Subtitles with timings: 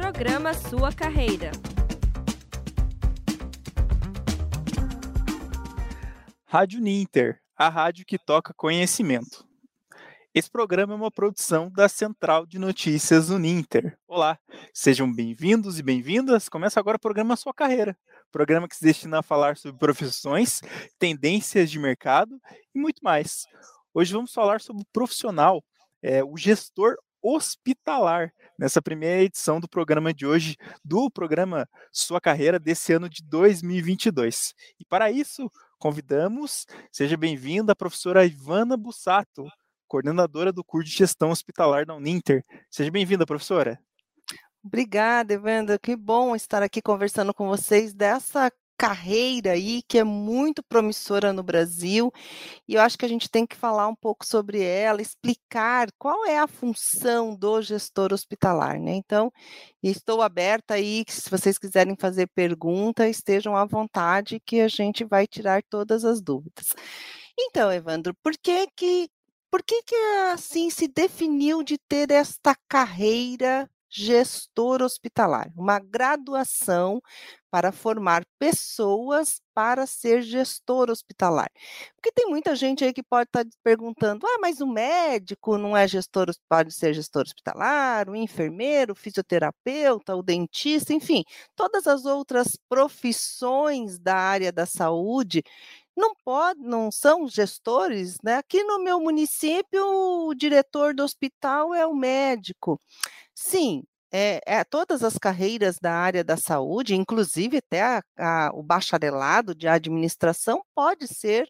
[0.00, 1.50] Programa Sua Carreira.
[6.46, 9.46] Rádio Ninter, a rádio que toca conhecimento.
[10.34, 13.98] Esse programa é uma produção da Central de Notícias do Ninter.
[14.08, 14.38] Olá,
[14.72, 16.48] sejam bem-vindos e bem-vindas.
[16.48, 17.94] Começa agora o programa Sua Carreira,
[18.32, 20.62] programa que se destina a falar sobre profissões,
[20.98, 22.40] tendências de mercado
[22.74, 23.44] e muito mais.
[23.92, 25.62] Hoje vamos falar sobre o profissional,
[26.02, 32.58] é, o gestor hospitalar, nessa primeira edição do programa de hoje, do programa Sua Carreira
[32.58, 34.54] desse ano de 2022.
[34.78, 39.46] E para isso, convidamos, seja bem-vinda, a professora Ivana Bussato,
[39.88, 42.44] coordenadora do curso de gestão hospitalar da Uninter.
[42.70, 43.78] Seja bem-vinda, professora.
[44.62, 45.78] Obrigada, Evandro.
[45.78, 51.42] Que bom estar aqui conversando com vocês dessa carreira aí que é muito promissora no
[51.42, 52.10] Brasil
[52.66, 56.24] e eu acho que a gente tem que falar um pouco sobre ela, explicar qual
[56.24, 58.92] é a função do gestor hospitalar, né?
[58.94, 59.30] Então,
[59.82, 65.26] estou aberta aí, se vocês quiserem fazer pergunta, estejam à vontade que a gente vai
[65.26, 66.68] tirar todas as dúvidas.
[67.38, 69.10] Então, Evandro, por que que
[69.50, 69.94] por que que
[70.32, 77.02] assim se definiu de ter esta carreira gestor hospitalar, uma graduação
[77.50, 81.50] para formar pessoas para ser gestor hospitalar.
[81.96, 85.76] Porque tem muita gente aí que pode estar tá perguntando: ah, mas o médico não
[85.76, 91.24] é gestor, pode ser gestor hospitalar, o enfermeiro, o fisioterapeuta, o dentista, enfim,
[91.56, 95.42] todas as outras profissões da área da saúde
[96.00, 98.36] não pode, não são gestores, né?
[98.36, 99.84] Aqui no meu município,
[100.26, 102.80] o diretor do hospital é o médico.
[103.34, 108.62] Sim, é, é, todas as carreiras da área da saúde, inclusive até a, a, o
[108.62, 111.48] bacharelado de administração, pode ser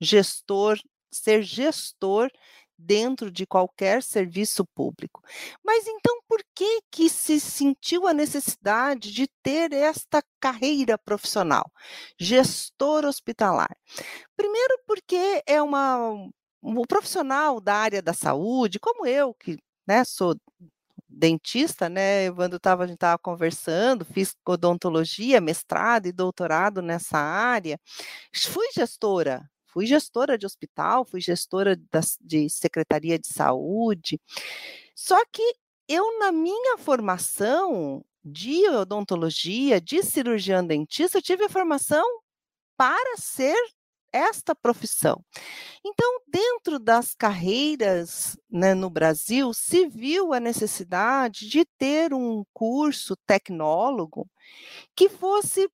[0.00, 0.78] gestor,
[1.10, 2.30] ser gestor
[2.78, 5.22] dentro de qualquer serviço público.
[5.64, 11.70] Mas então, por que que se sentiu a necessidade de ter esta carreira profissional,
[12.18, 13.76] gestor hospitalar?
[14.36, 16.28] Primeiro, porque é uma
[16.62, 20.34] o profissional da área da saúde, como eu, que né, sou
[21.08, 27.78] dentista, né, Evandro tava, a gente estava conversando, fiz odontologia, mestrado e doutorado nessa área,
[28.34, 34.18] fui gestora, fui gestora de hospital, fui gestora da, de secretaria de saúde,
[34.94, 35.42] só que
[35.86, 42.02] eu, na minha formação de odontologia, de cirurgião dentista, eu tive a formação
[42.74, 43.54] para ser
[44.10, 45.22] esta profissão.
[45.84, 53.14] Então, dentro das carreiras né, no Brasil, se viu a necessidade de ter um curso
[53.26, 54.26] tecnólogo
[54.96, 55.68] que fosse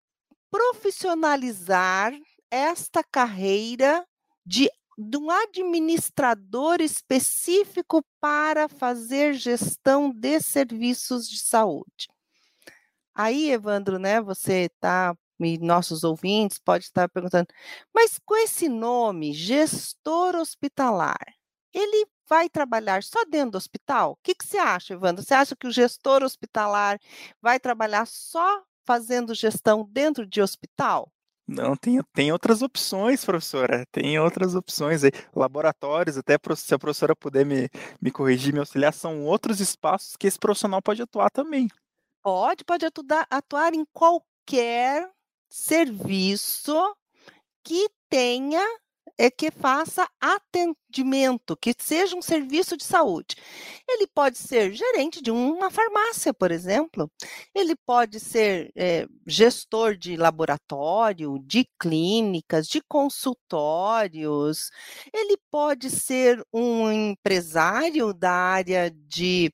[0.50, 2.12] profissionalizar
[2.52, 4.06] esta carreira
[4.44, 12.08] de, de um administrador específico para fazer gestão de serviços de saúde.
[13.14, 17.48] Aí, Evandro, né, você está e nossos ouvintes pode estar perguntando,
[17.92, 21.18] mas com esse nome, gestor hospitalar,
[21.72, 24.12] ele vai trabalhar só dentro do hospital?
[24.12, 25.24] O que, que você acha, Evandro?
[25.24, 27.00] Você acha que o gestor hospitalar
[27.40, 31.12] vai trabalhar só fazendo gestão dentro de hospital?
[31.46, 33.84] Não, tem, tem outras opções, professora.
[33.90, 35.10] Tem outras opções aí.
[35.34, 37.68] Laboratórios, até se a professora puder me,
[38.00, 41.68] me corrigir, me auxiliar, são outros espaços que esse profissional pode atuar também.
[42.22, 45.10] Pode, pode atuar, atuar em qualquer
[45.50, 46.74] serviço
[47.64, 48.62] que tenha
[49.18, 53.36] é que faça atendimento, que seja um serviço de saúde.
[53.88, 57.10] Ele pode ser gerente de uma farmácia, por exemplo.
[57.54, 64.70] Ele pode ser é, gestor de laboratório, de clínicas, de consultórios.
[65.12, 69.52] Ele pode ser um empresário da área de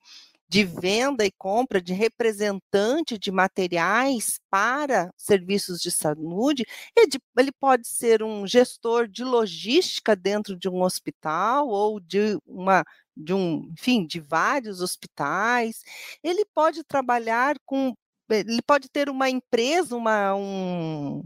[0.49, 6.65] de venda e compra de representante de materiais para serviços de saúde,
[7.37, 12.83] ele pode ser um gestor de logística dentro de um hospital ou de uma
[13.15, 15.83] de um, enfim, de vários hospitais.
[16.23, 17.93] Ele pode trabalhar com
[18.29, 21.23] ele pode ter uma empresa, uma, um,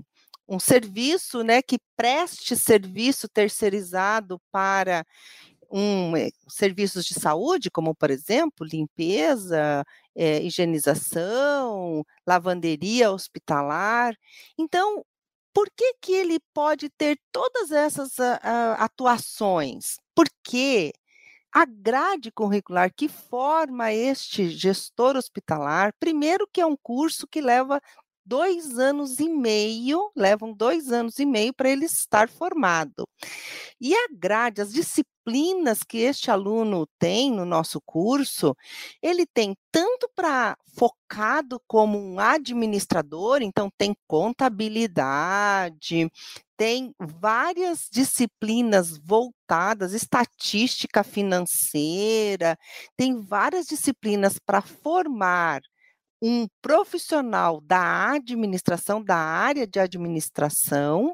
[0.48, 5.06] um serviço né, que preste serviço terceirizado para
[5.74, 9.84] um, é, serviços de saúde, como, por exemplo, limpeza,
[10.16, 14.16] é, higienização, lavanderia hospitalar.
[14.56, 15.04] Então,
[15.52, 19.98] por que, que ele pode ter todas essas a, a, atuações?
[20.16, 20.94] Porque
[21.52, 27.82] a grade curricular que forma este gestor hospitalar, primeiro que é um curso que leva
[28.26, 33.08] dois anos e meio, levam dois anos e meio para ele estar formado.
[33.82, 38.56] E a grade, as disciplinas, disciplinas que este aluno tem no nosso curso,
[39.02, 46.10] ele tem tanto para focado como um administrador, então tem contabilidade,
[46.58, 52.58] tem várias disciplinas voltadas, estatística financeira,
[52.98, 55.62] tem várias disciplinas para formar
[56.22, 61.14] um profissional da administração, da área de administração,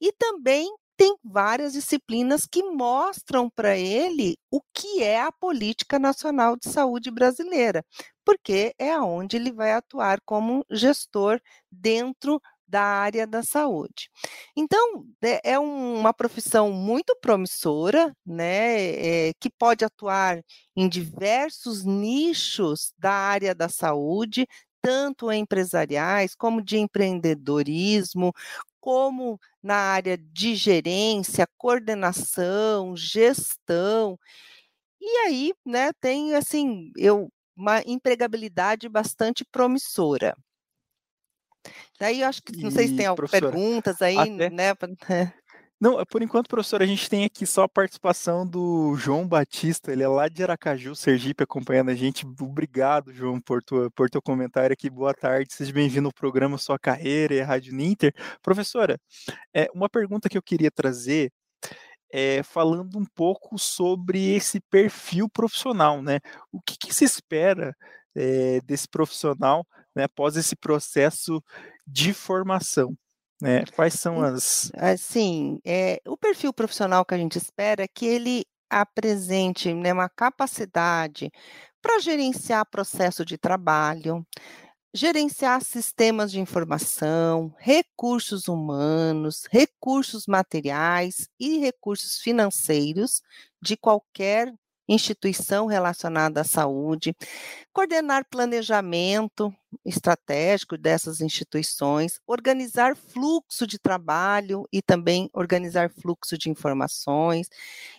[0.00, 6.56] e também tem várias disciplinas que mostram para ele o que é a política nacional
[6.56, 7.84] de saúde brasileira,
[8.24, 11.40] porque é onde ele vai atuar como gestor
[11.70, 14.10] dentro da área da saúde.
[14.56, 20.42] Então, é, é uma profissão muito promissora, né, é, que pode atuar
[20.76, 24.46] em diversos nichos da área da saúde,
[24.82, 28.32] tanto empresariais como de empreendedorismo,
[28.80, 34.18] como na área de gerência, coordenação, gestão.
[34.98, 40.34] E aí, né, tem assim, eu uma empregabilidade bastante promissora.
[42.00, 44.48] Daí eu acho que não sei se tem algumas perguntas aí, até...
[44.48, 44.72] né?
[45.80, 50.02] Não, por enquanto, professor, a gente tem aqui só a participação do João Batista, ele
[50.02, 52.26] é lá de Aracaju, Sergipe, acompanhando a gente.
[52.26, 54.90] Obrigado, João, por, tua, por teu comentário aqui.
[54.90, 58.12] Boa tarde, seja bem-vindo ao programa Sua Carreira e Rádio Ninter.
[58.42, 59.00] Professora,
[59.54, 61.30] é, uma pergunta que eu queria trazer
[62.12, 66.18] é, falando um pouco sobre esse perfil profissional, né?
[66.52, 67.72] O que, que se espera
[68.16, 69.64] é, desse profissional
[69.94, 71.42] né, após esse processo
[71.86, 72.96] de formação?
[73.40, 73.64] Né?
[73.74, 74.70] Quais são as.
[74.74, 80.08] Assim, é, o perfil profissional que a gente espera é que ele apresente né, uma
[80.08, 81.30] capacidade
[81.80, 84.26] para gerenciar processo de trabalho,
[84.92, 93.22] gerenciar sistemas de informação, recursos humanos, recursos materiais e recursos financeiros
[93.62, 94.52] de qualquer
[94.88, 97.14] instituição relacionada à saúde,
[97.72, 99.54] coordenar planejamento
[99.84, 107.48] estratégico dessas instituições, organizar fluxo de trabalho e também organizar fluxo de informações,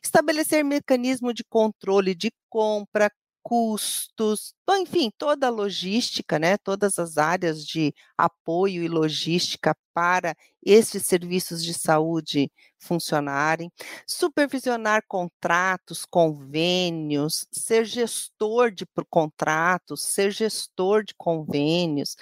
[0.03, 7.65] estabelecer mecanismo de controle de compra, custos, enfim, toda a logística, né, todas as áreas
[7.65, 13.71] de apoio e logística para esses serviços de saúde funcionarem,
[14.07, 22.15] supervisionar contratos, convênios, ser gestor de contratos, ser gestor de convênios,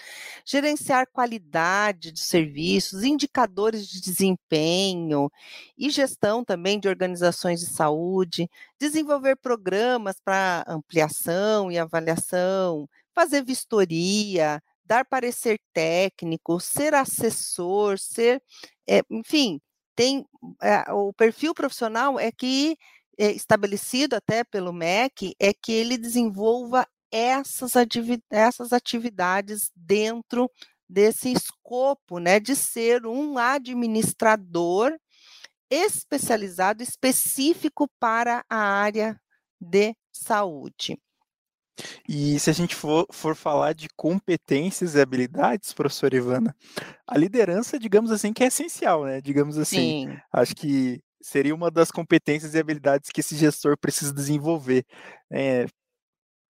[0.45, 5.31] gerenciar qualidade de serviços, indicadores de desempenho
[5.77, 8.49] e gestão também de organizações de saúde,
[8.79, 18.41] desenvolver programas para ampliação e avaliação, fazer vistoria, dar parecer técnico, ser assessor, ser,
[18.89, 19.59] é, enfim,
[19.95, 20.25] tem
[20.61, 22.77] é, o perfil profissional é que
[23.17, 27.73] é estabelecido até pelo MEC é que ele desenvolva essas,
[28.29, 30.49] essas atividades dentro
[30.87, 34.97] desse escopo, né, de ser um administrador
[35.69, 39.19] especializado, específico para a área
[39.59, 40.97] de saúde.
[42.07, 46.55] E se a gente for, for falar de competências e habilidades, professora Ivana,
[47.07, 49.21] a liderança, digamos assim, que é essencial, né?
[49.21, 50.17] Digamos assim, Sim.
[50.31, 54.85] acho que seria uma das competências e habilidades que esse gestor precisa desenvolver
[55.31, 55.65] é,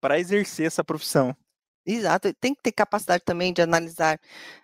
[0.00, 1.34] para exercer essa profissão.
[1.86, 4.20] Exato, tem que ter capacidade também de analisar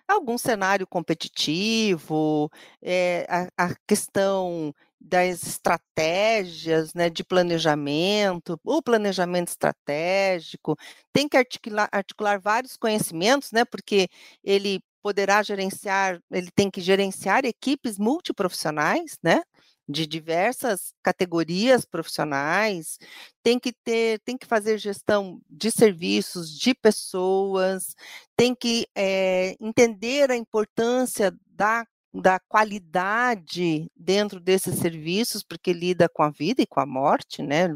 [0.07, 2.51] algum cenário competitivo,
[2.83, 4.71] é, a, a, questão
[5.07, 10.75] das estratégias né, de planejamento, o planejamento estratégico,
[11.13, 14.09] tem que articular, articular vários conhecimentos, né, porque
[14.43, 19.41] ele poderá gerenciar, ele tem que gerenciar equipes multiprofissionais, né?
[19.87, 22.97] de diversas categorias profissionais,
[23.43, 27.95] tem que ter, tem que fazer gestão de serviços, de pessoas,
[28.35, 31.85] tem que é, entender a importância da
[32.21, 37.67] da qualidade dentro desses serviços, porque lida com a vida e com a morte, né?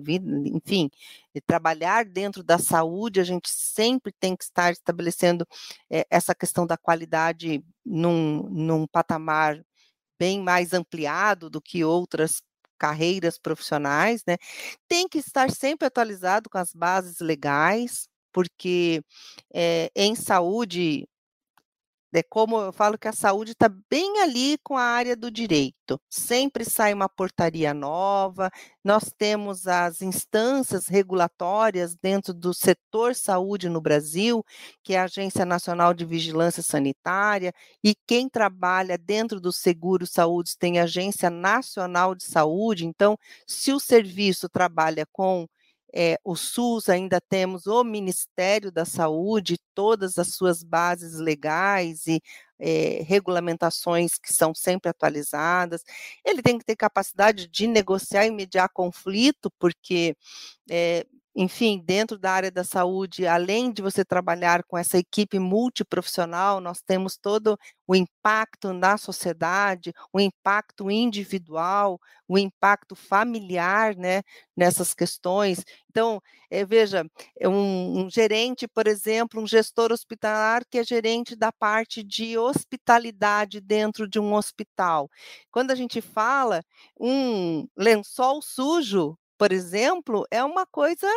[0.46, 0.90] Enfim,
[1.46, 5.46] trabalhar dentro da saúde, a gente sempre tem que estar estabelecendo
[5.90, 9.62] é, essa questão da qualidade num, num patamar
[10.18, 12.42] bem mais ampliado do que outras
[12.78, 14.38] carreiras profissionais, né?
[14.88, 19.04] Tem que estar sempre atualizado com as bases legais, porque
[19.54, 21.08] é, em saúde
[22.14, 26.00] é como eu falo que a saúde está bem ali com a área do direito.
[26.10, 28.50] Sempre sai uma portaria nova,
[28.84, 34.44] nós temos as instâncias regulatórias dentro do setor saúde no Brasil,
[34.84, 40.58] que é a Agência Nacional de Vigilância Sanitária, e quem trabalha dentro do seguro saúde
[40.58, 42.86] tem a Agência Nacional de Saúde.
[42.86, 45.48] Então, se o serviço trabalha com
[45.94, 52.22] é, o SUS, ainda temos o Ministério da Saúde, todas as suas bases legais e
[52.60, 55.84] é, regulamentações que são sempre atualizadas.
[56.24, 60.16] Ele tem que ter capacidade de negociar e mediar conflito, porque
[60.70, 61.06] é,
[61.36, 66.82] enfim, dentro da área da saúde, além de você trabalhar com essa equipe multiprofissional, nós
[66.82, 67.58] temos todo
[67.88, 74.22] o impacto na sociedade, o impacto individual, o impacto familiar, né,
[74.56, 75.64] nessas questões.
[75.90, 76.22] Então,
[76.52, 77.06] é, veja,
[77.42, 83.62] um, um gerente, por exemplo, um gestor hospitalar que é gerente da parte de hospitalidade
[83.62, 85.10] dentro de um hospital.
[85.52, 86.62] Quando a gente fala
[87.00, 91.08] um lençol sujo, por exemplo, é uma coisa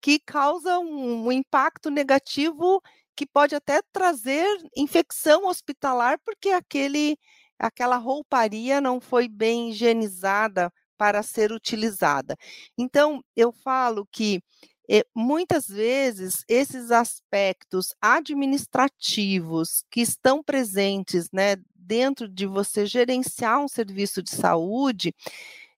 [0.00, 2.80] que causa um, um impacto negativo
[3.16, 7.18] que pode até trazer infecção hospitalar, porque aquele,
[7.58, 12.36] aquela rouparia não foi bem higienizada para ser utilizada.
[12.78, 14.40] Então, eu falo que
[14.88, 23.68] eh, muitas vezes esses aspectos administrativos que estão presentes né, dentro de você gerenciar um
[23.68, 25.12] serviço de saúde,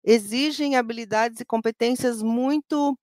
[0.07, 2.99] exigem habilidades e competências muito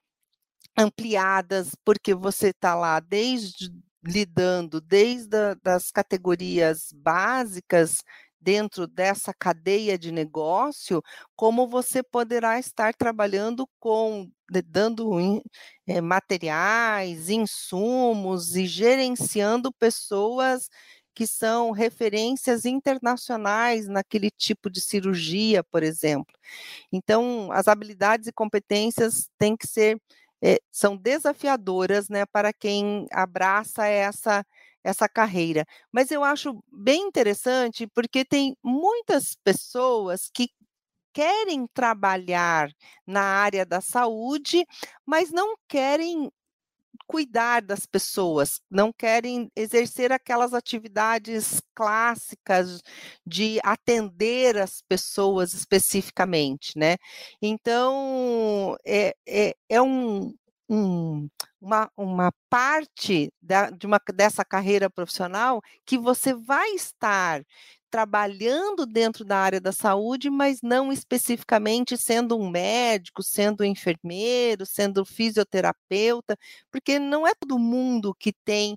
[0.78, 3.70] ampliadas, porque você está lá desde
[4.06, 8.04] lidando desde a, das categorias básicas
[8.40, 11.02] dentro dessa cadeia de negócio,
[11.36, 14.30] como você poderá estar trabalhando com
[14.66, 15.42] dando
[15.88, 20.68] é, materiais, insumos e gerenciando pessoas
[21.14, 26.34] que são referências internacionais naquele tipo de cirurgia, por exemplo.
[26.92, 30.00] Então, as habilidades e competências têm que ser
[30.44, 34.46] é, são desafiadoras, né, para quem abraça essa
[34.84, 35.66] essa carreira.
[35.92, 40.50] Mas eu acho bem interessante porque tem muitas pessoas que
[41.14, 42.70] querem trabalhar
[43.08, 44.66] na área da saúde,
[45.06, 46.30] mas não querem
[47.14, 52.82] cuidar das pessoas, não querem exercer aquelas atividades clássicas
[53.24, 56.98] de atender as pessoas especificamente, né?
[57.40, 60.34] Então, é, é, é um,
[60.68, 61.30] um,
[61.62, 67.44] uma, uma parte da, de uma, dessa carreira profissional que você vai estar
[67.94, 74.66] trabalhando dentro da área da saúde, mas não especificamente sendo um médico, sendo um enfermeiro,
[74.66, 76.36] sendo fisioterapeuta,
[76.72, 78.76] porque não é todo mundo que tem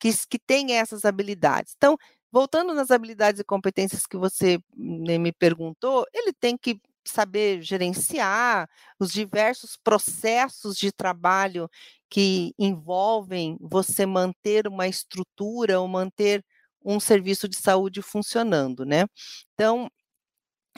[0.00, 1.74] que, que tem essas habilidades.
[1.76, 1.98] Então,
[2.32, 9.12] voltando nas habilidades e competências que você me perguntou, ele tem que saber gerenciar os
[9.12, 11.68] diversos processos de trabalho
[12.08, 16.42] que envolvem você manter uma estrutura ou manter
[16.86, 19.06] um serviço de saúde funcionando, né?
[19.54, 19.90] Então,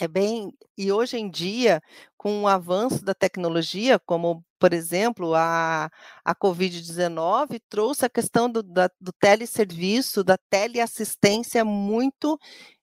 [0.00, 0.52] é bem.
[0.76, 1.80] E hoje em dia,
[2.16, 5.90] com o avanço da tecnologia, como, por exemplo, a,
[6.24, 12.38] a Covid-19 trouxe a questão do, da, do teleserviço, da teleassistência muito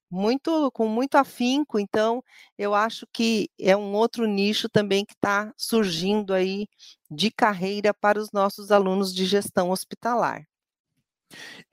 [0.09, 2.23] muito com muito afinco, então
[2.57, 6.67] eu acho que é um outro nicho também que está surgindo aí
[7.11, 10.45] de carreira para os nossos alunos de gestão hospitalar.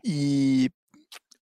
[0.05, 0.71] E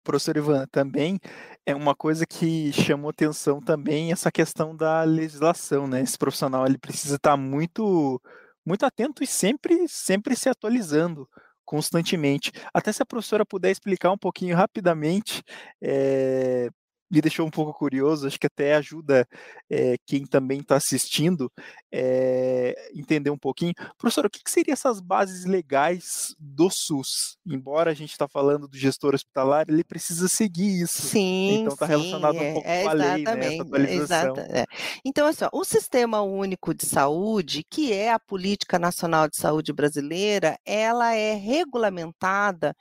[0.09, 1.19] professor Ivan, também
[1.67, 6.01] é uma coisa que chamou atenção também essa questão da legislação, né?
[6.01, 8.19] Esse profissional ele precisa estar muito
[8.65, 11.29] muito atento e sempre sempre se atualizando
[11.63, 12.51] constantemente.
[12.73, 15.43] Até se a professora puder explicar um pouquinho rapidamente
[15.79, 16.69] é,
[17.09, 19.27] me deixou um pouco curioso, acho que até ajuda
[19.69, 21.51] é, quem também está assistindo
[21.91, 23.73] é, entender um pouquinho.
[23.97, 27.37] Professor, o que, que seriam essas bases legais do SUS?
[27.45, 31.01] Embora a gente está falando do gestor hospitalar, ele precisa seguir isso.
[31.01, 34.35] Sim, Então está relacionado um pouco é, com a lei, né, essa atualização.
[34.37, 34.65] é.
[35.03, 39.73] Então, assim, ó, o Sistema Único de Saúde, que é a Política Nacional de Saúde
[39.73, 42.75] brasileira, ela é regulamentada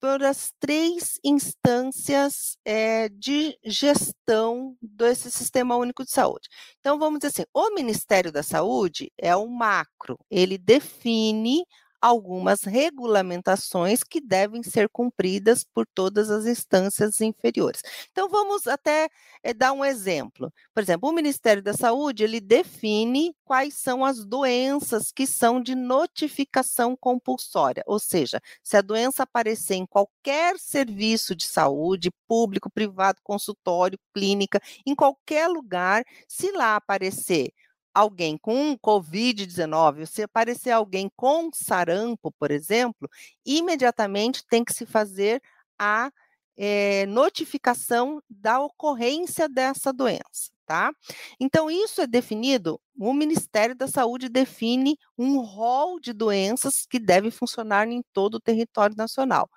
[0.00, 6.48] por as três instâncias é, de gestão desse Sistema Único de Saúde.
[6.80, 11.64] Então, vamos dizer assim: o Ministério da Saúde é o macro, ele define
[12.00, 17.82] algumas regulamentações que devem ser cumpridas por todas as instâncias inferiores.
[18.10, 19.08] Então, vamos até
[19.42, 20.52] é, dar um exemplo.
[20.74, 25.74] Por exemplo, o Ministério da Saúde, ele define quais são as doenças que são de
[25.74, 33.20] notificação compulsória, ou seja, se a doença aparecer em qualquer serviço de saúde, público, privado,
[33.22, 37.52] consultório, clínica, em qualquer lugar, se lá aparecer
[37.94, 43.08] alguém com Covid-19, se aparecer alguém com sarampo, por exemplo,
[43.44, 45.42] imediatamente tem que se fazer
[45.78, 46.10] a
[46.56, 50.50] é, notificação da ocorrência dessa doença.
[50.66, 50.92] Tá?
[51.40, 57.30] Então, isso é definido, o Ministério da Saúde define um rol de doenças que devem
[57.30, 59.48] funcionar em todo o território nacional.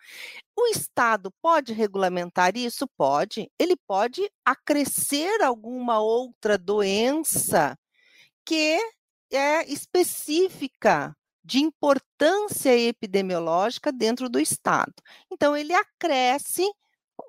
[0.58, 2.88] O Estado pode regulamentar isso?
[2.96, 3.52] Pode.
[3.60, 7.78] Ele pode acrescer alguma outra doença
[8.52, 8.78] que
[9.32, 14.94] é específica de importância epidemiológica dentro do Estado.
[15.32, 16.70] Então, ele acresce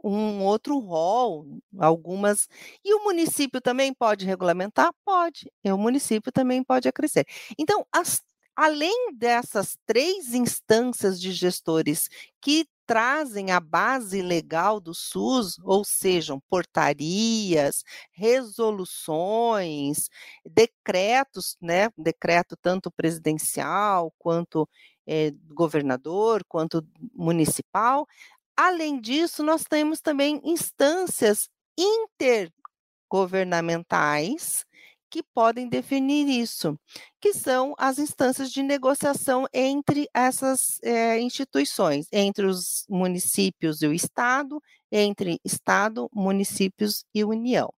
[0.03, 1.47] um outro rol,
[1.79, 2.49] algumas.
[2.85, 4.93] E o município também pode regulamentar?
[5.05, 5.49] Pode.
[5.63, 7.25] E o município também pode acrescer.
[7.57, 8.21] Então, as,
[8.57, 12.09] além dessas três instâncias de gestores
[12.41, 20.11] que trazem a base legal do SUS, ou sejam, portarias, resoluções,
[20.45, 24.69] decretos, né, decreto tanto presidencial quanto
[25.07, 28.07] é, governador, quanto municipal.
[28.55, 34.67] Além disso, nós temos também instâncias intergovernamentais
[35.13, 36.75] que podem definir isso,
[37.21, 43.93] que são as instâncias de negociação entre essas é, instituições, entre os municípios e o
[43.93, 44.59] Estado,
[44.91, 47.71] entre Estado, municípios e União.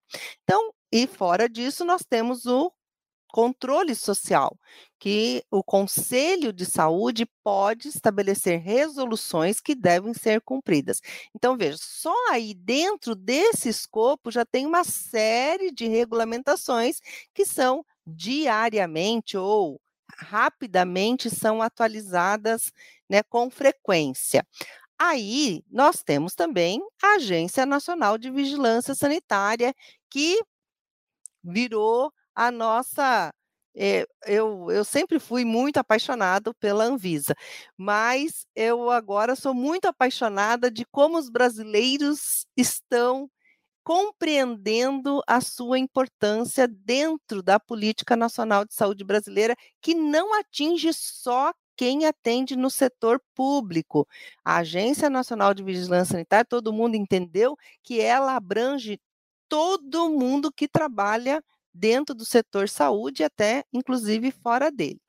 [0.45, 2.73] Então, e fora disso, nós temos o
[3.35, 4.57] controle social,
[4.97, 11.01] que o Conselho de Saúde pode estabelecer resoluções que devem ser cumpridas.
[11.35, 17.01] Então, veja, só aí dentro desse escopo já tem uma série de regulamentações
[17.35, 19.81] que são diariamente ou
[20.17, 22.71] rapidamente são atualizadas
[23.11, 24.47] né, com frequência.
[24.97, 29.75] Aí nós temos também a Agência Nacional de Vigilância Sanitária,
[30.09, 30.41] que
[31.43, 33.33] virou a nossa.
[33.77, 37.35] É, eu, eu sempre fui muito apaixonado pela Anvisa,
[37.77, 43.29] mas eu agora sou muito apaixonada de como os brasileiros estão
[43.85, 51.53] compreendendo a sua importância dentro da política nacional de saúde brasileira, que não atinge só
[51.77, 54.09] quem atende no setor público.
[54.45, 58.99] A Agência Nacional de Vigilância Sanitária, todo mundo entendeu que ela abrange
[59.49, 61.43] todo mundo que trabalha
[61.75, 65.01] dentro do setor saúde e até, inclusive, fora dele.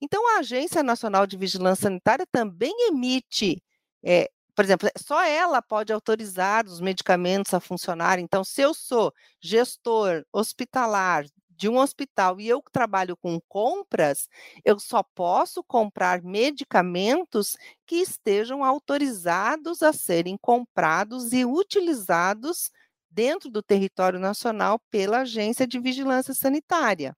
[0.00, 3.62] Então, a Agência Nacional de Vigilância Sanitária também emite,
[4.04, 8.18] é, por exemplo, só ela pode autorizar os medicamentos a funcionar.
[8.18, 11.24] Então, se eu sou gestor hospitalar
[11.60, 14.28] de um hospital e eu trabalho com compras,
[14.64, 17.56] eu só posso comprar medicamentos
[17.86, 22.70] que estejam autorizados a serem comprados e utilizados
[23.10, 27.14] dentro do território nacional pela Agência de Vigilância Sanitária.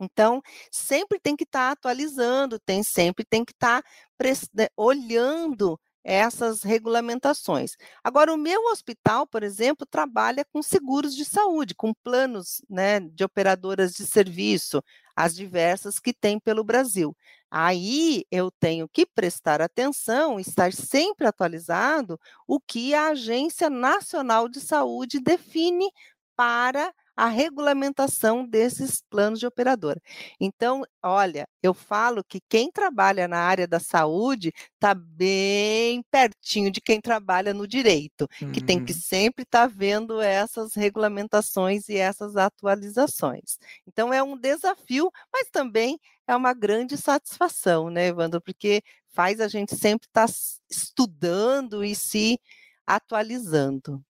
[0.00, 6.62] Então, sempre tem que estar tá atualizando, tem sempre tem que estar tá olhando essas
[6.62, 7.72] regulamentações.
[8.02, 13.24] Agora, o meu hospital, por exemplo, trabalha com seguros de saúde, com planos né, de
[13.24, 14.82] operadoras de serviço,
[15.16, 17.16] as diversas que tem pelo Brasil.
[17.56, 24.60] Aí eu tenho que prestar atenção, estar sempre atualizado o que a Agência Nacional de
[24.60, 25.88] Saúde define
[26.34, 30.00] para a regulamentação desses planos de operadora.
[30.40, 36.80] Então, olha, eu falo que quem trabalha na área da saúde está bem pertinho de
[36.80, 38.52] quem trabalha no direito, uhum.
[38.52, 38.98] que tem que uhum.
[38.98, 43.58] sempre estar tá vendo essas regulamentações e essas atualizações.
[43.86, 48.40] Então, é um desafio, mas também é uma grande satisfação, né, Evandro?
[48.40, 50.32] Porque faz a gente sempre estar tá
[50.68, 52.40] estudando e se
[52.86, 54.02] atualizando.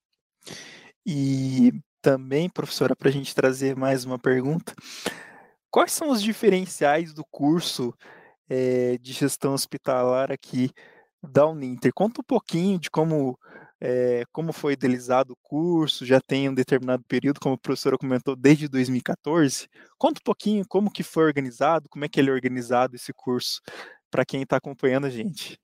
[1.06, 1.72] E
[2.04, 4.74] também, professora, para a gente trazer mais uma pergunta.
[5.70, 7.94] Quais são os diferenciais do curso
[8.46, 10.70] é, de gestão hospitalar aqui
[11.22, 11.94] da Uninter?
[11.94, 13.38] Conta um pouquinho de como,
[13.80, 18.36] é, como foi idealizado o curso, já tem um determinado período, como a professora comentou,
[18.36, 19.66] desde 2014.
[19.96, 23.62] Conta um pouquinho como que foi organizado, como é que ele é organizado esse curso,
[24.10, 25.58] para quem está acompanhando a gente.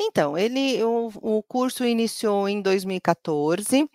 [0.00, 3.86] Então, ele, o, o curso iniciou em 2014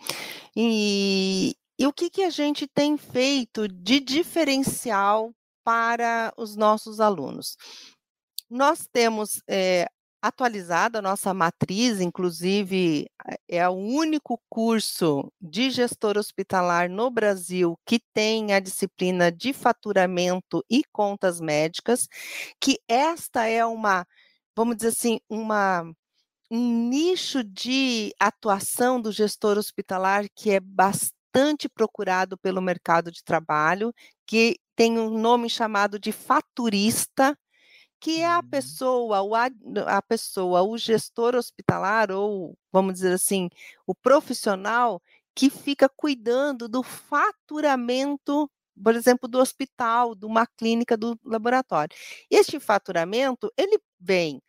[0.55, 5.31] e, e o que, que a gente tem feito de diferencial
[5.63, 7.55] para os nossos alunos?
[8.51, 9.87] nós temos é,
[10.21, 13.07] atualizado a nossa matriz, inclusive
[13.47, 20.63] é o único curso de gestor hospitalar no Brasil que tem a disciplina de faturamento
[20.69, 22.09] e contas médicas,
[22.59, 24.05] que esta é uma,
[24.55, 25.83] vamos dizer assim, uma
[26.53, 31.20] um nicho de atuação do gestor hospitalar que é bastante
[31.73, 33.93] procurado pelo mercado de trabalho,
[34.25, 37.37] que tem um nome chamado de faturista,
[37.99, 38.49] que é a uhum.
[38.49, 43.49] pessoa, o, a pessoa, o gestor hospitalar, ou vamos dizer assim,
[43.85, 45.01] o profissional
[45.35, 48.49] que fica cuidando do faturamento,
[48.83, 51.95] por exemplo, do hospital, de uma clínica, do laboratório.
[52.29, 54.41] Este faturamento, ele vem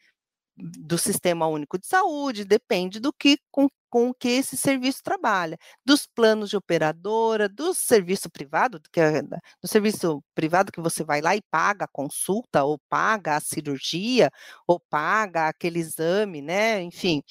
[0.63, 6.07] do Sistema Único de Saúde, depende do que com, com que esse serviço trabalha, dos
[6.07, 11.35] planos de operadora, do serviço privado, que é, do serviço privado que você vai lá
[11.37, 14.31] e paga a consulta, ou paga a cirurgia,
[14.67, 16.81] ou paga aquele exame, né?
[16.83, 17.23] Enfim,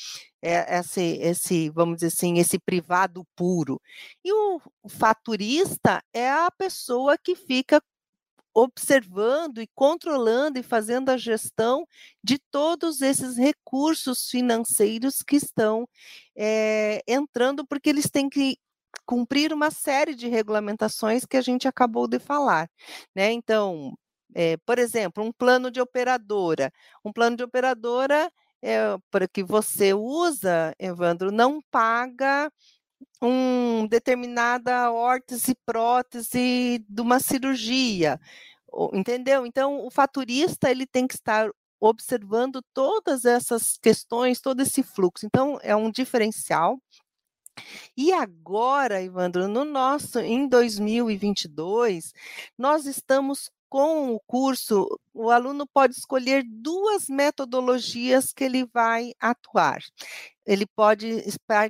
[0.41, 3.82] é, esse, esse, vamos dizer assim, esse privado puro.
[4.24, 7.82] E o faturista é a pessoa que fica
[8.54, 11.86] observando e controlando e fazendo a gestão
[12.24, 15.88] de todos esses recursos financeiros que estão
[16.36, 18.58] é, entrando, porque eles têm que
[19.06, 22.70] cumprir uma série de regulamentações que a gente acabou de falar,
[23.16, 23.32] né?
[23.32, 23.94] Então,
[24.34, 26.72] é, por exemplo, um plano de operadora,
[27.04, 32.52] um plano de operadora é, para que você usa, Evandro, não paga
[33.22, 38.20] um determinada órtese, prótese de uma cirurgia,
[38.94, 39.46] entendeu?
[39.46, 45.26] Então, o faturista ele tem que estar observando todas essas questões, todo esse fluxo.
[45.26, 46.80] Então, é um diferencial.
[47.98, 52.14] E agora, Ivandro, no nosso em 2022,
[52.58, 59.80] nós estamos com o curso, o aluno pode escolher duas metodologias que ele vai atuar.
[60.46, 61.24] Ele pode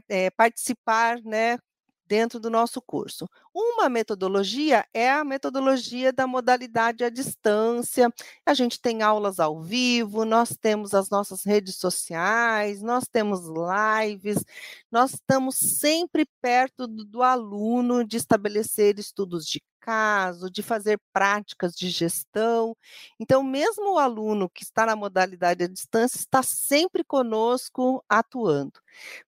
[0.10, 1.60] é, participar né,
[2.08, 3.30] dentro do nosso curso.
[3.54, 8.12] Uma metodologia é a metodologia da modalidade à distância.
[8.44, 14.44] A gente tem aulas ao vivo, nós temos as nossas redes sociais, nós temos lives,
[14.92, 21.74] nós estamos sempre perto do, do aluno de estabelecer estudos de caso, de fazer práticas
[21.74, 22.76] de gestão.
[23.20, 28.80] Então, mesmo o aluno que está na modalidade à distância está sempre conosco atuando.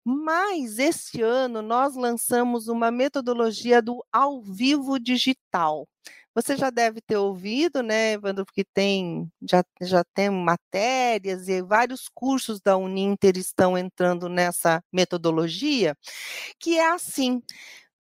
[0.03, 5.87] Mas este ano nós lançamos uma metodologia do ao vivo digital.
[6.35, 12.09] Você já deve ter ouvido, né, Evandro, porque tem já, já tem matérias e vários
[12.09, 15.95] cursos da Uninter estão entrando nessa metodologia,
[16.59, 17.41] que é assim: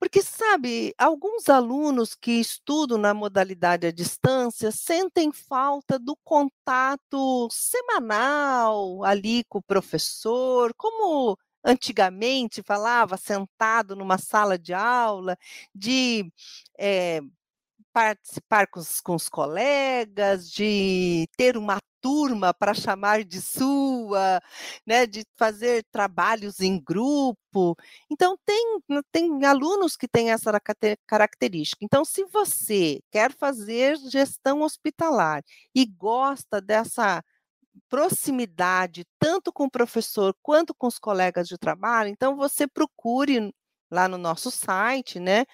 [0.03, 9.01] porque, sabe, alguns alunos que estudam na modalidade à distância sentem falta do contato semanal
[9.05, 15.37] ali com o professor, como antigamente falava, sentado numa sala de aula,
[15.73, 16.29] de
[16.77, 17.21] é,
[17.93, 24.41] participar com os, com os colegas, de ter uma turma para chamar de sua,
[24.85, 27.77] né, de fazer trabalhos em grupo.
[28.11, 30.51] Então, tem, tem alunos que têm essa
[31.07, 31.85] característica.
[31.85, 37.23] Então, se você quer fazer gestão hospitalar e gosta dessa
[37.89, 43.53] proximidade, tanto com o professor quanto com os colegas de trabalho, então você procure
[43.93, 45.45] lá no nosso site, né,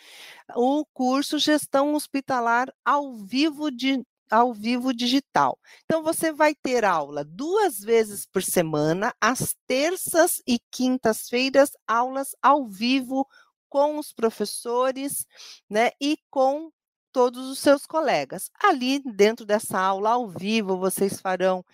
[0.56, 5.58] o curso Gestão Hospitalar ao vivo de ao vivo digital.
[5.86, 12.67] Então você vai ter aula duas vezes por semana, às terças e quintas-feiras, aulas ao
[12.67, 13.28] vivo
[13.67, 15.25] com os professores,
[15.69, 16.71] né, e com
[17.12, 18.52] todos os seus colegas.
[18.63, 21.65] Ali dentro dessa aula ao vivo, vocês farão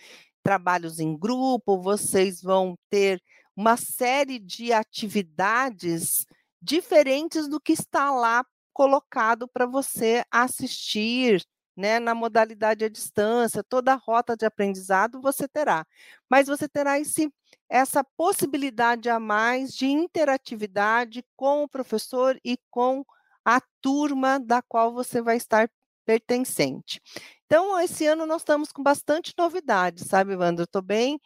[0.42, 3.22] trabalhos em grupo, vocês vão ter
[3.54, 6.26] uma série de atividades
[6.60, 11.42] diferentes do que está lá colocado para você assistir,
[11.76, 15.86] né, na modalidade à distância, toda a rota de aprendizado você terá.
[16.28, 17.32] Mas você terá esse,
[17.68, 23.04] essa possibilidade a mais de interatividade com o professor e com
[23.44, 25.70] a turma da qual você vai estar
[26.04, 27.00] pertencente.
[27.46, 30.64] Então, esse ano nós estamos com bastante novidade, sabe, Evandro?
[30.64, 31.20] Estou bem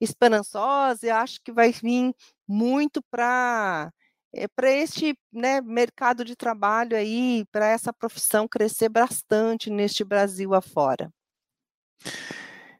[0.00, 2.14] esperançosa e acho que vai vir
[2.46, 3.92] muito para
[4.32, 10.54] é, para este né, mercado de trabalho aí, para essa profissão crescer bastante neste Brasil
[10.54, 11.10] afora.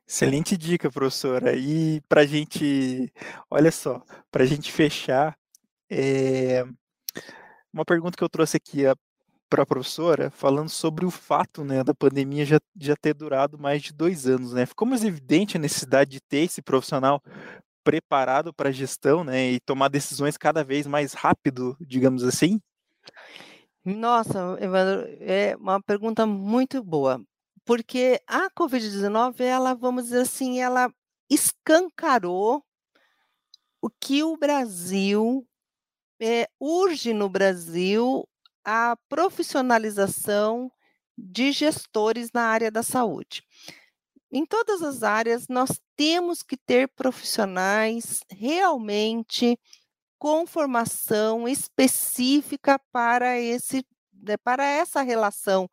[0.06, 1.54] Excelente dica, professora.
[1.54, 3.12] E para a gente,
[3.50, 5.36] olha só, para a gente fechar,
[5.90, 6.64] é,
[7.72, 8.82] uma pergunta que eu trouxe aqui
[9.48, 13.82] para a professora falando sobre o fato né, da pandemia já, já ter durado mais
[13.82, 14.54] de dois anos.
[14.54, 14.64] Né?
[14.64, 17.22] Ficou mais evidente a necessidade de ter esse profissional
[17.82, 22.60] preparado para a gestão né, e tomar decisões cada vez mais rápido, digamos assim?
[23.84, 27.20] Nossa, Evandro, é uma pergunta muito boa,
[27.64, 30.92] porque a Covid-19, ela, vamos dizer assim, ela
[31.28, 32.64] escancarou
[33.80, 35.46] o que o Brasil
[36.20, 38.28] é, urge no Brasil
[38.64, 40.70] a profissionalização
[41.18, 43.42] de gestores na área da saúde.
[44.32, 49.58] Em todas as áreas, nós temos que ter profissionais realmente
[50.18, 53.84] com formação específica para esse
[54.22, 55.68] né, para essa relação,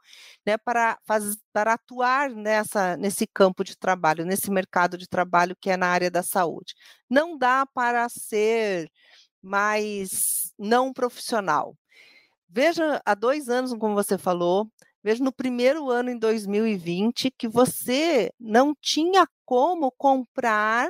[0.46, 5.70] né, para, faz, para atuar nessa, nesse campo de trabalho, nesse mercado de trabalho que
[5.70, 6.74] é na área da saúde.
[7.10, 8.92] Não dá para ser
[9.42, 11.78] mais não profissional.
[12.50, 14.68] Veja, há dois anos, como você falou,
[15.04, 20.90] veja no primeiro ano, em 2020, que você não tinha como comprar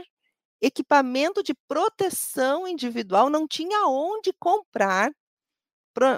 [0.62, 5.12] equipamento de proteção individual, não tinha onde comprar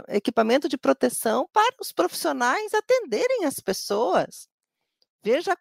[0.10, 4.48] equipamento de proteção para os profissionais atenderem as pessoas.
[5.24, 5.56] Veja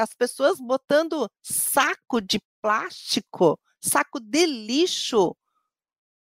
[0.00, 5.36] as pessoas botando saco de plástico, saco de lixo,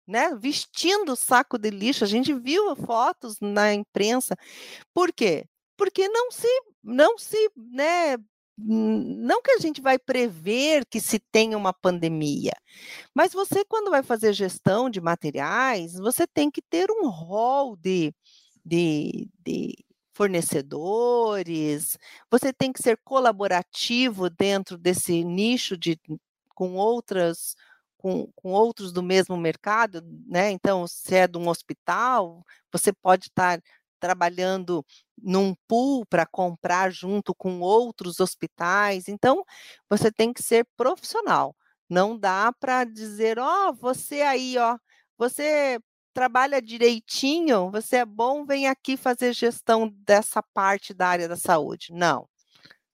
[0.08, 0.34] né?
[0.34, 2.04] Vestindo saco de lixo.
[2.04, 4.34] A gente viu fotos na imprensa.
[4.94, 5.46] Por quê?
[5.76, 6.48] Porque não se,
[6.82, 8.16] não se, né,
[8.58, 12.52] não que a gente vai prever que se tenha uma pandemia,
[13.14, 18.12] mas você, quando vai fazer gestão de materiais, você tem que ter um rol de,
[18.64, 19.76] de, de
[20.12, 21.96] fornecedores,
[22.30, 25.96] você tem que ser colaborativo dentro desse nicho de,
[26.54, 27.54] com outras
[27.98, 30.50] com, com, outros do mesmo mercado, né?
[30.50, 33.60] Então, se é de um hospital, você pode estar
[34.00, 34.84] trabalhando
[35.20, 39.08] num pool para comprar junto com outros hospitais.
[39.08, 39.44] Então,
[39.90, 41.54] você tem que ser profissional.
[41.90, 44.78] Não dá para dizer, ó, oh, você aí, ó,
[45.18, 45.78] você
[46.14, 51.92] trabalha direitinho, você é bom, vem aqui fazer gestão dessa parte da área da saúde.
[51.92, 52.28] Não.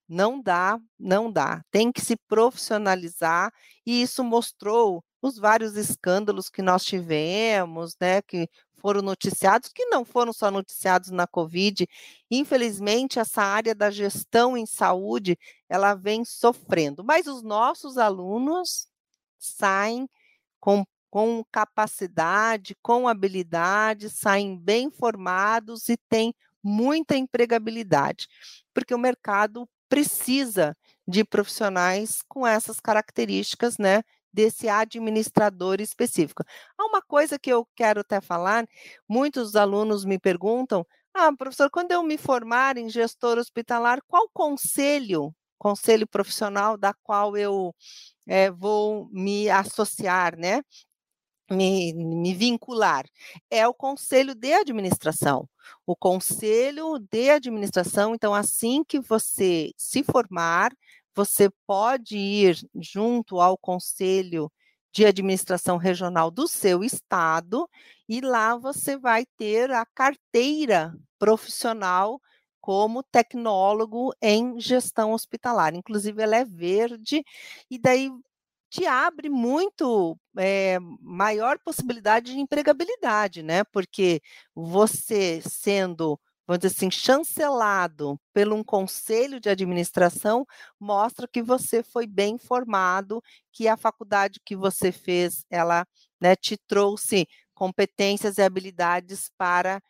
[0.07, 1.63] Não dá, não dá.
[1.71, 3.51] Tem que se profissionalizar
[3.85, 8.47] e isso mostrou os vários escândalos que nós tivemos, né, que
[8.85, 11.87] foram noticiados, que não foram só noticiados na Covid.
[12.29, 15.35] Infelizmente, essa área da gestão em saúde,
[15.67, 17.03] ela vem sofrendo.
[17.03, 18.87] Mas os nossos alunos
[19.39, 20.07] saem
[20.59, 28.27] com, com capacidade, com habilidade, saem bem formados e têm muita empregabilidade,
[28.73, 30.75] porque o mercado precisa
[31.07, 36.43] de profissionais com essas características, né, desse administrador específico.
[36.77, 38.67] Há uma coisa que eu quero até falar,
[39.07, 45.33] muitos alunos me perguntam, ah, professor, quando eu me formar em gestor hospitalar, qual conselho,
[45.57, 47.73] conselho profissional da qual eu
[48.27, 50.61] é, vou me associar, né?
[51.49, 53.05] Me, me, vincular
[53.51, 55.47] é o conselho de administração.
[55.85, 60.71] O conselho de administração, então, assim que você se formar,
[61.15, 64.51] você pode ir junto ao conselho
[64.91, 67.69] de administração regional do seu estado
[68.07, 72.19] e lá você vai ter a carteira profissional
[72.61, 75.75] como tecnólogo em gestão hospitalar.
[75.75, 77.23] Inclusive, ela é verde,
[77.69, 78.09] e daí
[78.75, 83.63] te abre muito é, maior possibilidade de empregabilidade, né?
[83.63, 84.21] Porque
[84.53, 90.45] você sendo vamos dizer assim, chancelado por um conselho de administração,
[90.79, 93.19] mostra que você foi bem formado,
[93.51, 95.87] que a faculdade que você fez, ela
[96.21, 99.81] né, te trouxe competências e habilidades para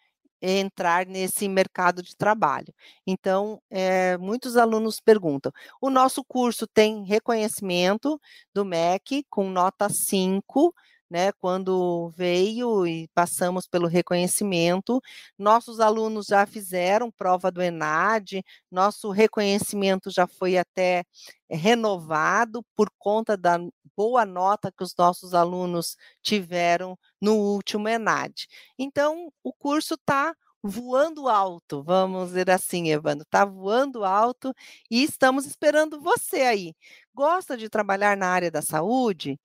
[0.52, 2.74] entrar nesse mercado de trabalho.
[3.06, 8.20] Então, é, muitos alunos perguntam: o nosso curso tem reconhecimento
[8.54, 10.74] do MEC com nota 5,
[11.16, 15.02] né, quando veio e passamos pelo reconhecimento,
[15.40, 21.06] nossos alunos já fizeram prova do ENAD, nosso reconhecimento já foi até
[21.50, 23.58] renovado por conta da
[23.96, 28.46] boa nota que os nossos alunos tiveram no último ENAD.
[28.78, 34.54] Então, o curso está voando alto, vamos dizer assim, Evandro, está voando alto
[34.92, 36.74] e estamos esperando você aí.
[37.14, 39.40] Gosta de trabalhar na área da saúde?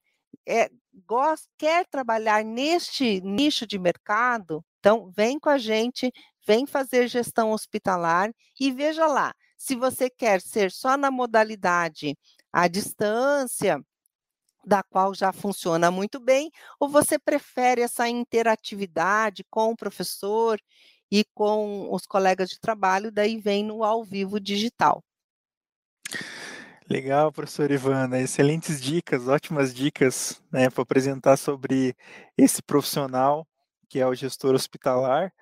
[0.46, 0.70] É,
[1.06, 6.12] gosta, quer trabalhar neste nicho de mercado, então vem com a gente,
[6.46, 12.16] vem fazer gestão hospitalar e veja lá, se você quer ser só na modalidade
[12.52, 13.80] à distância,
[14.64, 20.60] da qual já funciona muito bem, ou você prefere essa interatividade com o professor
[21.10, 25.02] e com os colegas de trabalho, daí vem no ao vivo digital.
[26.90, 31.94] Legal, professora Ivana, excelentes dicas, ótimas dicas né, para apresentar sobre
[32.36, 33.46] esse profissional
[33.88, 35.32] que é o gestor hospitalar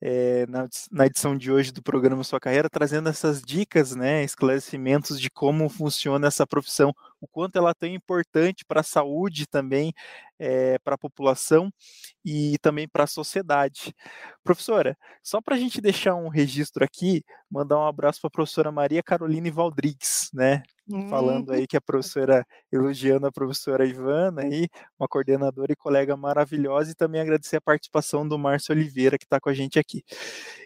[0.00, 5.20] é, na, na, edição de hoje do programa Sua Carreira, trazendo essas dicas, né, esclarecimentos
[5.20, 9.92] de como funciona essa profissão, o quanto ela é tão importante para a saúde também,
[10.38, 11.72] é, para a população
[12.24, 13.94] e também para a sociedade.
[14.42, 18.72] Professora, só para a gente deixar um registro aqui, mandar um abraço para a professora
[18.72, 20.62] Maria Caroline Valdrigues, né,
[21.08, 21.54] falando uhum.
[21.54, 24.68] aí que a professora, elogiando a professora Ivana aí,
[24.98, 29.40] uma coordenadora e colega maravilhosa, e também agradecer a participação do Márcio Oliveira, que está
[29.40, 30.02] com a gente aqui.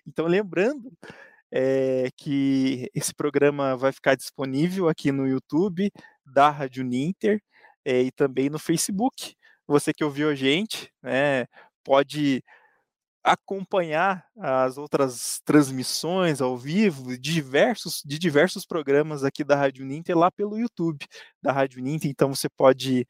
[0.07, 0.91] Então, lembrando
[1.53, 5.91] é, que esse programa vai ficar disponível aqui no YouTube
[6.25, 7.41] da Rádio Ninter
[7.85, 9.35] é, e também no Facebook.
[9.67, 11.47] Você que ouviu a gente, né,
[11.85, 12.43] pode
[13.27, 20.17] acompanhar as outras transmissões ao vivo de diversos, de diversos programas aqui da Rádio Ninter
[20.17, 21.05] lá pelo YouTube
[21.43, 22.09] da Rádio Ninter.
[22.11, 23.05] Então você pode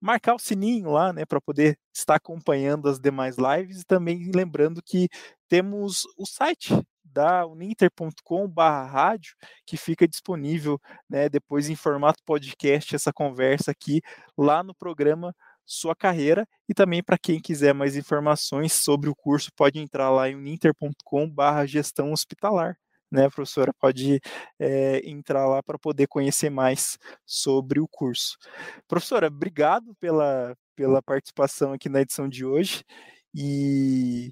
[0.00, 4.80] marcar o sininho lá, né, para poder estar acompanhando as demais lives e também lembrando
[4.84, 5.08] que
[5.48, 6.72] temos o site
[7.04, 9.34] da uninter.com/rádio
[9.66, 14.00] que fica disponível, né, depois em formato podcast essa conversa aqui
[14.36, 15.34] lá no programa
[15.68, 20.28] sua carreira e também para quem quiser mais informações sobre o curso pode entrar lá
[20.28, 22.76] em uninter.com/barra gestão hospitalar.
[23.10, 24.20] Né, professora, pode
[24.58, 28.36] é, entrar lá para poder conhecer mais sobre o curso.
[28.86, 32.84] Professora, obrigado pela, pela participação aqui na edição de hoje
[33.34, 34.30] e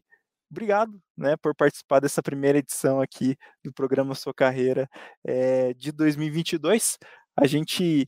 [0.51, 4.89] obrigado né, por participar dessa primeira edição aqui do programa Sua Carreira
[5.25, 6.99] é, de 2022.
[7.35, 8.07] A gente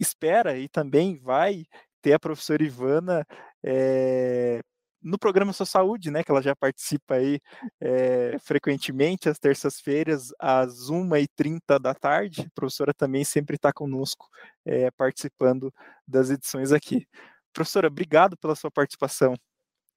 [0.00, 1.64] espera e também vai
[2.04, 3.26] ter a professora Ivana
[3.64, 4.60] é,
[5.02, 7.40] no programa Sua Saúde, né, que ela já participa aí
[7.80, 12.42] é, frequentemente, às terças-feiras, às 1h30 da tarde.
[12.42, 14.28] A professora também sempre está conosco,
[14.66, 15.72] é, participando
[16.06, 17.06] das edições aqui.
[17.54, 19.34] Professora, obrigado pela sua participação.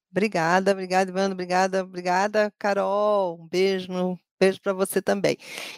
[0.10, 3.41] Obrigada, obrigada, Ivana, obrigada, obrigada, Carol.
[3.41, 5.36] Um beijo no Beijo para você também.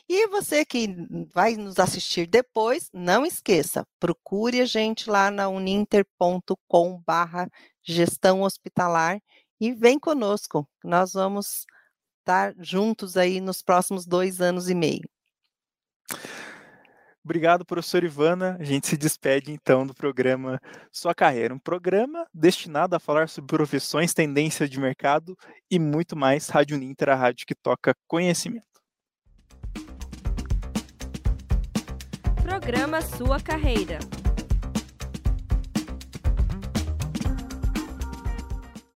[0.07, 0.87] E você que
[1.33, 7.49] vai nos assistir depois, não esqueça, procure a gente lá na uninter.com barra
[7.81, 9.21] gestão hospitalar
[9.59, 10.67] e vem conosco.
[10.83, 11.65] Nós vamos
[12.19, 15.09] estar juntos aí nos próximos dois anos e meio.
[17.29, 18.57] Obrigado, professor Ivana.
[18.59, 20.59] A gente se despede então do programa
[20.91, 25.37] Sua Carreira, um programa destinado a falar sobre profissões, tendências de mercado
[25.69, 26.49] e muito mais.
[26.49, 28.65] Rádio Ninter, a rádio que toca conhecimento.
[32.41, 33.99] Programa Sua Carreira.